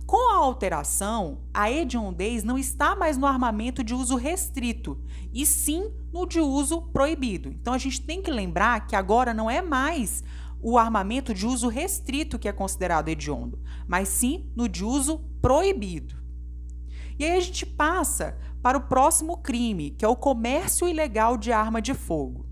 Com 0.06 0.32
a 0.32 0.38
alteração, 0.38 1.40
a 1.54 1.70
hediondez 1.70 2.44
não 2.44 2.58
está 2.58 2.96
mais 2.96 3.18
no 3.18 3.28
armamento 3.28 3.84
de 3.84 3.94
uso 3.94 4.16
restrito, 4.16 4.98
e 5.34 5.46
sim 5.46 5.92
no 6.14 6.26
de 6.26 6.40
uso 6.40 6.82
proibido. 6.82 7.50
Então 7.50 7.74
a 7.74 7.78
gente 7.78 8.02
tem 8.02 8.22
que 8.22 8.32
lembrar 8.32 8.88
que 8.88 8.96
agora 8.96 9.34
não 9.34 9.50
é 9.50 9.62
mais 9.62 10.24
o 10.62 10.78
armamento 10.78 11.34
de 11.34 11.46
uso 11.46 11.68
restrito 11.68 12.40
que 12.40 12.48
é 12.48 12.54
considerado 12.54 13.10
hediondo, 13.10 13.60
mas 13.86 14.08
sim 14.08 14.50
no 14.56 14.70
de 14.70 14.84
uso 14.84 15.20
proibido. 15.42 16.16
E 17.20 17.26
aí 17.26 17.38
a 17.38 17.42
gente 17.42 17.66
passa 17.66 18.38
para 18.68 18.78
o 18.78 18.82
próximo 18.82 19.38
crime, 19.38 19.92
que 19.92 20.04
é 20.04 20.08
o 20.10 20.16
comércio 20.18 20.90
ilegal 20.90 21.38
de 21.38 21.54
arma 21.54 21.82
de 21.82 21.94
fogo. 21.94 22.46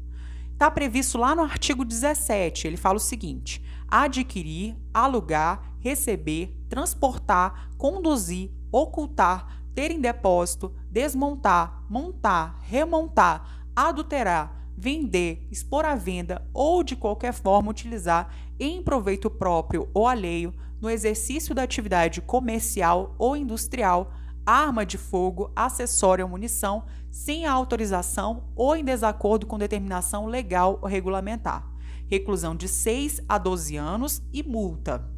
Está 0.53 0.71
previsto 0.71 1.17
lá 1.17 1.35
no 1.35 1.41
artigo 1.41 1.83
17, 1.83 2.67
ele 2.67 2.77
fala 2.77 2.95
o 2.95 3.01
seguinte: 3.01 3.61
adquirir, 3.85 4.77
alugar, 4.93 5.73
receber, 5.77 6.57
transportar, 6.69 7.69
conduzir, 7.77 8.49
ocultar, 8.71 9.61
ter 9.73 9.91
em 9.91 9.99
depósito, 9.99 10.73
desmontar, 10.89 11.83
montar, 11.89 12.61
remontar, 12.61 13.67
adulterar, 13.75 14.71
vender, 14.77 15.45
expor 15.51 15.83
à 15.83 15.95
venda 15.95 16.49
ou 16.53 16.81
de 16.81 16.95
qualquer 16.95 17.33
forma 17.33 17.71
utilizar 17.71 18.33
em 18.57 18.81
proveito 18.81 19.29
próprio 19.29 19.89
ou 19.93 20.07
alheio 20.07 20.53
no 20.79 20.89
exercício 20.89 21.53
da 21.53 21.63
atividade 21.63 22.21
comercial 22.21 23.13
ou 23.19 23.35
industrial 23.35 24.13
arma 24.45 24.85
de 24.85 24.97
fogo, 24.97 25.51
acessório 25.55 26.25
ou 26.25 26.31
munição 26.31 26.85
sem 27.11 27.45
autorização 27.45 28.43
ou 28.55 28.75
em 28.75 28.83
desacordo 28.83 29.45
com 29.45 29.57
determinação 29.57 30.27
legal 30.27 30.79
ou 30.81 30.87
regulamentar. 30.87 31.67
Reclusão 32.07 32.55
de 32.55 32.67
6 32.67 33.21
a 33.27 33.37
12 33.37 33.75
anos 33.77 34.21
e 34.31 34.43
multa 34.43 35.15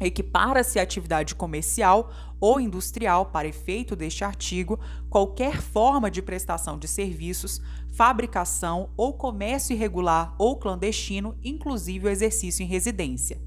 equipara-se 0.00 0.78
atividade 0.78 1.34
comercial 1.34 2.12
ou 2.40 2.60
industrial 2.60 3.26
para 3.26 3.48
efeito 3.48 3.96
deste 3.96 4.22
artigo 4.22 4.78
qualquer 5.10 5.60
forma 5.60 6.10
de 6.10 6.22
prestação 6.22 6.78
de 6.78 6.86
serviços, 6.86 7.60
fabricação 7.92 8.90
ou 8.96 9.14
comércio 9.14 9.74
irregular 9.74 10.34
ou 10.38 10.56
clandestino, 10.56 11.36
inclusive 11.42 12.06
o 12.06 12.10
exercício 12.10 12.62
em 12.62 12.66
residência. 12.66 13.40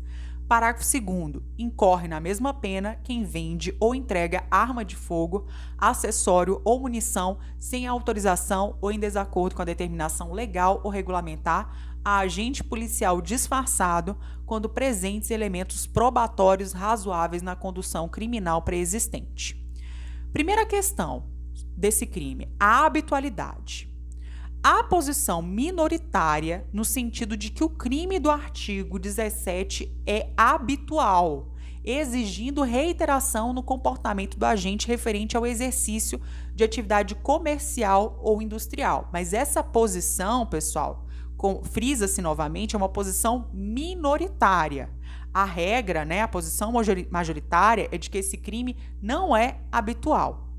Parágrafo 0.48 0.84
2. 0.84 1.44
Incorre 1.58 2.08
na 2.08 2.20
mesma 2.20 2.54
pena 2.54 2.98
quem 3.04 3.24
vende 3.24 3.76
ou 3.80 3.96
entrega 3.96 4.44
arma 4.52 4.84
de 4.84 4.96
fogo, 4.96 5.48
acessório 5.78 6.62
ou 6.66 6.80
munição 6.80 7.40
sem 7.58 7.88
autorização 7.88 8.78
ou 8.82 8.92
em 8.92 9.00
desacordo 9.00 9.56
com 9.56 9.62
a 9.62 9.66
determinação 9.66 10.34
legal 10.34 10.82
ou 10.84 10.92
regulamentar 10.92 11.92
a 12.04 12.18
agente 12.18 12.64
policial 12.64 13.22
disfarçado 13.22 14.18
quando 14.46 14.68
presentes 14.68 15.32
elementos 15.32 15.86
probatórios 15.86 16.74
razoáveis 16.74 17.42
na 17.42 17.56
condução 17.56 18.10
criminal 18.10 18.62
preexistente. 18.62 19.62
Primeira 20.34 20.66
questão 20.66 21.26
desse 21.78 22.06
crime: 22.06 22.50
a 22.60 22.86
habitualidade 22.86 23.91
a 24.64 24.84
posição 24.84 25.42
minoritária 25.42 26.68
no 26.72 26.86
sentido 26.86 27.36
de 27.36 27.50
que 27.50 27.64
o 27.64 27.70
crime 27.70 28.20
do 28.20 28.30
artigo 28.30 29.00
17 29.00 29.92
é 30.06 30.30
habitual, 30.38 31.48
exigindo 31.84 32.62
reiteração 32.62 33.54
no 33.54 33.64
comportamento 33.64 34.38
do 34.38 34.46
agente 34.46 34.88
referente 34.88 35.36
ao 35.36 35.48
exercício 35.48 36.22
de 36.54 36.64
atividade 36.64 37.16
comercial 37.16 38.20
ou 38.22 38.40
industrial. 38.40 39.10
Mas 39.12 39.34
essa 39.34 39.64
posição, 39.64 40.46
pessoal, 40.46 41.08
frisa-se 41.64 42.22
novamente, 42.22 42.76
é 42.76 42.78
uma 42.78 42.88
posição 42.88 43.50
minoritária. 43.52 44.92
A 45.34 45.44
regra, 45.44 46.06
né, 46.06 46.22
a 46.22 46.28
posição 46.28 46.72
majoritária 47.10 47.90
é 47.92 47.98
de 47.98 48.12
que 48.12 48.20
esse 48.20 48.38
crime 48.38 48.78
não 49.02 49.36
é 49.36 49.60
habitual. 49.72 50.51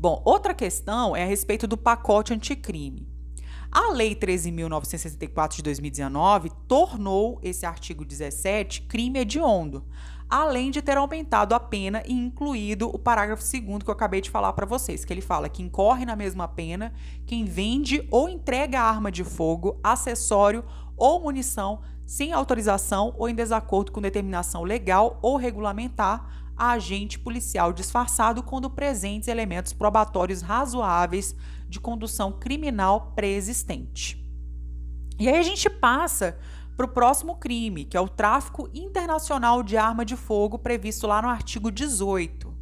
Bom, 0.00 0.22
outra 0.24 0.54
questão 0.54 1.16
é 1.16 1.24
a 1.24 1.26
respeito 1.26 1.66
do 1.66 1.76
pacote 1.76 2.32
anticrime. 2.32 3.08
A 3.68 3.90
Lei 3.90 4.14
13.964 4.14 5.56
de 5.56 5.62
2019 5.64 6.52
tornou 6.68 7.40
esse 7.42 7.66
artigo 7.66 8.04
17 8.04 8.82
crime 8.82 9.18
hediondo, 9.18 9.84
além 10.30 10.70
de 10.70 10.80
ter 10.80 10.96
aumentado 10.96 11.52
a 11.52 11.58
pena 11.58 12.04
e 12.06 12.12
incluído 12.12 12.88
o 12.88 12.96
parágrafo 12.96 13.42
2 13.42 13.82
que 13.82 13.90
eu 13.90 13.92
acabei 13.92 14.20
de 14.20 14.30
falar 14.30 14.52
para 14.52 14.64
vocês, 14.64 15.04
que 15.04 15.12
ele 15.12 15.20
fala 15.20 15.48
que 15.48 15.64
incorre 15.64 16.06
na 16.06 16.14
mesma 16.14 16.46
pena 16.46 16.94
quem 17.26 17.44
vende 17.44 18.06
ou 18.08 18.28
entrega 18.28 18.80
arma 18.80 19.10
de 19.10 19.24
fogo, 19.24 19.80
acessório 19.82 20.64
ou 20.96 21.20
munição 21.20 21.80
sem 22.06 22.32
autorização 22.32 23.14
ou 23.18 23.28
em 23.28 23.34
desacordo 23.34 23.90
com 23.90 24.00
determinação 24.00 24.62
legal 24.62 25.18
ou 25.20 25.36
regulamentar 25.36 26.37
a 26.58 26.72
agente 26.72 27.18
policial 27.18 27.72
disfarçado 27.72 28.42
quando 28.42 28.68
presentes 28.68 29.28
elementos 29.28 29.72
probatórios 29.72 30.42
razoáveis 30.42 31.34
de 31.68 31.78
condução 31.78 32.32
criminal 32.32 33.12
pré-existente. 33.14 34.26
E 35.18 35.28
aí 35.28 35.38
a 35.38 35.42
gente 35.42 35.70
passa 35.70 36.38
para 36.76 36.86
o 36.86 36.88
próximo 36.88 37.36
crime, 37.36 37.84
que 37.84 37.96
é 37.96 38.00
o 38.00 38.08
tráfico 38.08 38.68
internacional 38.74 39.62
de 39.62 39.76
arma 39.76 40.04
de 40.04 40.16
fogo 40.16 40.58
previsto 40.58 41.06
lá 41.06 41.22
no 41.22 41.28
artigo 41.28 41.70
18. 41.70 42.56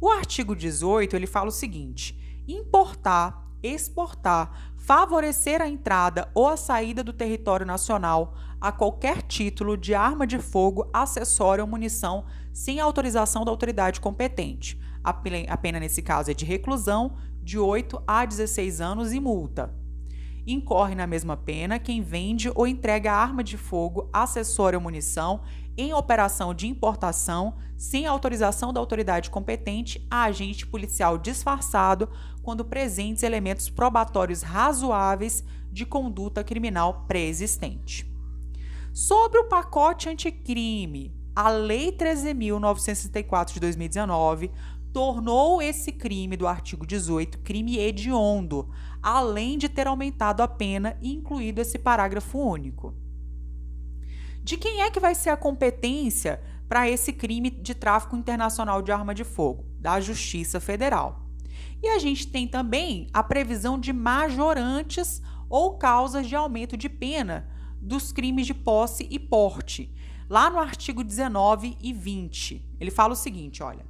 O 0.00 0.08
artigo 0.08 0.56
18 0.56 1.14
ele 1.14 1.26
fala 1.26 1.48
o 1.48 1.52
seguinte: 1.52 2.18
importar, 2.48 3.46
exportar, 3.62 4.72
favorecer 4.76 5.60
a 5.60 5.68
entrada 5.68 6.30
ou 6.34 6.48
a 6.48 6.56
saída 6.56 7.04
do 7.04 7.12
território 7.12 7.64
nacional 7.64 8.34
a 8.60 8.72
qualquer 8.72 9.22
título 9.22 9.76
de 9.76 9.94
arma 9.94 10.26
de 10.26 10.38
fogo, 10.38 10.88
acessório 10.92 11.62
ou 11.62 11.70
munição 11.70 12.24
sem 12.52 12.80
autorização 12.80 13.44
da 13.44 13.50
autoridade 13.50 14.00
competente. 14.00 14.78
A 15.02 15.12
pena 15.12 15.80
nesse 15.80 16.02
caso 16.02 16.30
é 16.30 16.34
de 16.34 16.44
reclusão 16.44 17.16
de 17.42 17.58
8 17.58 18.02
a 18.06 18.24
16 18.24 18.80
anos 18.80 19.12
e 19.12 19.18
multa. 19.18 19.74
Incorre 20.46 20.94
na 20.94 21.06
mesma 21.06 21.36
pena 21.36 21.78
quem 21.78 22.02
vende 22.02 22.50
ou 22.54 22.66
entrega 22.66 23.12
arma 23.12 23.44
de 23.44 23.56
fogo, 23.56 24.08
acessório 24.12 24.78
ou 24.78 24.82
munição 24.82 25.42
em 25.76 25.94
operação 25.94 26.52
de 26.52 26.66
importação 26.66 27.54
sem 27.76 28.06
autorização 28.06 28.72
da 28.72 28.80
autoridade 28.80 29.30
competente 29.30 30.06
a 30.10 30.24
agente 30.24 30.66
policial 30.66 31.16
disfarçado 31.16 32.08
quando 32.42 32.64
presentes 32.64 33.22
elementos 33.22 33.70
probatórios 33.70 34.42
razoáveis 34.42 35.44
de 35.70 35.86
conduta 35.86 36.44
criminal 36.44 37.04
pré-existente. 37.06 38.06
Sobre 38.92 39.38
o 39.38 39.48
pacote 39.48 40.08
anticrime, 40.08 41.14
a 41.34 41.48
Lei 41.48 41.92
13.964 41.92 43.54
de 43.54 43.60
2019 43.60 44.50
tornou 44.92 45.62
esse 45.62 45.90
crime 45.90 46.36
do 46.36 46.46
artigo 46.46 46.86
18 46.86 47.38
crime 47.38 47.78
hediondo, 47.78 48.68
além 49.02 49.56
de 49.56 49.68
ter 49.68 49.86
aumentado 49.86 50.42
a 50.42 50.48
pena 50.48 50.96
e 51.00 51.12
incluído 51.12 51.60
esse 51.60 51.78
parágrafo 51.78 52.38
único. 52.38 52.94
De 54.42 54.56
quem 54.56 54.82
é 54.82 54.90
que 54.90 55.00
vai 55.00 55.14
ser 55.14 55.30
a 55.30 55.36
competência 55.36 56.42
para 56.68 56.88
esse 56.88 57.12
crime 57.12 57.48
de 57.48 57.74
tráfico 57.74 58.16
internacional 58.16 58.82
de 58.82 58.92
arma 58.92 59.14
de 59.14 59.24
fogo? 59.24 59.64
Da 59.78 60.00
Justiça 60.00 60.60
Federal. 60.60 61.26
E 61.82 61.88
a 61.88 61.98
gente 61.98 62.26
tem 62.26 62.46
também 62.46 63.06
a 63.12 63.22
previsão 63.22 63.78
de 63.78 63.92
majorantes 63.92 65.22
ou 65.48 65.78
causas 65.78 66.26
de 66.26 66.36
aumento 66.36 66.76
de 66.76 66.88
pena 66.88 67.48
dos 67.80 68.12
crimes 68.12 68.46
de 68.46 68.54
posse 68.54 69.06
e 69.10 69.18
porte. 69.18 69.92
Lá 70.28 70.50
no 70.50 70.58
artigo 70.58 71.04
19 71.04 71.76
e 71.80 71.92
20, 71.92 72.64
ele 72.80 72.90
fala 72.90 73.12
o 73.12 73.16
seguinte: 73.16 73.62
olha. 73.62 73.84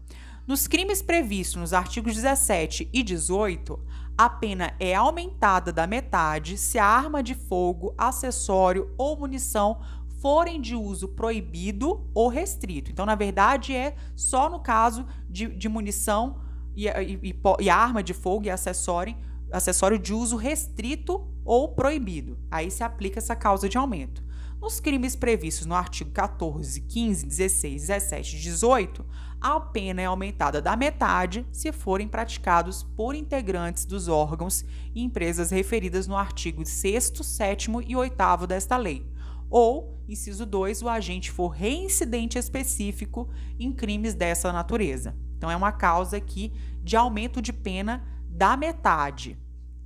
Nos 0.45 0.67
crimes 0.67 1.01
previstos 1.01 1.61
nos 1.61 1.73
artigos 1.73 2.17
17 2.17 2.89
e 2.93 3.03
18, 3.05 3.79
a 4.19 4.29
pena 4.29 4.75
é 4.81 4.93
aumentada 4.93 5.73
da 5.73 5.87
metade 5.87 6.59
se 6.59 6.81
a 6.81 6.85
arma 6.85 7.23
de 7.23 7.35
fogo, 7.35 7.95
acessório 7.97 8.93
ou 8.99 9.17
munição 9.17 9.81
forem 10.21 10.61
de 10.61 10.75
uso 10.75 11.09
proibido 11.09 12.09
ou 12.15 12.29
restrito. 12.29 12.91
Então, 12.91 13.07
na 13.07 13.15
verdade, 13.15 13.75
é 13.75 13.97
só 14.15 14.49
no 14.49 14.61
caso 14.61 15.07
de, 15.29 15.47
de 15.49 15.69
munição 15.69 16.41
e, 16.77 16.87
e, 16.89 17.41
e, 17.61 17.71
arma 17.71 18.03
de 18.03 18.15
fogo 18.15 18.47
e 18.47 18.51
acessório, 18.51 19.17
acessório 19.51 19.99
de 19.99 20.13
uso 20.13 20.37
restrito 20.37 21.27
ou 21.45 21.69
proibido. 21.69 22.39
Aí 22.51 22.71
se 22.71 22.85
aplica 22.85 23.19
essa 23.19 23.35
causa 23.35 23.69
de 23.69 23.77
aumento. 23.77 24.23
Nos 24.63 24.79
crimes 24.79 25.17
previstos 25.17 25.67
no 25.67 25.75
artigo 25.75 26.13
14, 26.13 26.83
15, 26.83 27.27
16, 27.27 27.83
17 27.89 28.37
e 28.37 28.41
18, 28.43 29.05
a 29.41 29.59
pena 29.59 30.01
é 30.01 30.05
aumentada 30.05 30.63
da 30.63 30.77
metade 30.77 31.45
se 31.51 31.73
forem 31.73 32.07
praticados 32.07 32.85
por 32.85 33.17
integrantes 33.17 33.85
dos 33.85 34.07
órgãos 34.07 34.65
e 34.95 35.03
empresas 35.03 35.51
referidas 35.51 36.07
no 36.07 36.17
artigo 36.17 36.65
6, 36.65 37.13
7 37.25 37.73
e 37.89 37.97
8 37.97 38.47
desta 38.47 38.77
lei, 38.77 39.05
ou, 39.51 40.01
inciso 40.09 40.47
2, 40.47 40.81
o 40.83 40.89
agente 40.89 41.33
for 41.33 41.49
reincidente 41.49 42.39
específico 42.39 43.29
em 43.59 43.73
crimes 43.73 44.15
dessa 44.15 44.53
natureza. 44.53 45.17
Então, 45.37 45.51
é 45.51 45.57
uma 45.57 45.73
causa 45.73 46.19
aqui 46.19 46.53
de 46.85 46.95
aumento 46.95 47.43
de 47.43 47.53
pena 47.53 48.07
da 48.29 48.57
metade. 48.57 49.37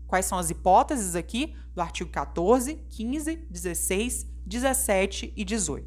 Quais 0.06 0.26
são 0.26 0.36
as 0.36 0.50
hipóteses 0.50 1.16
aqui 1.16 1.54
do 1.74 1.80
artigo 1.80 2.10
14, 2.10 2.74
15, 2.90 3.36
16, 3.50 4.35
17 4.46 5.32
e 5.36 5.44
18? 5.44 5.86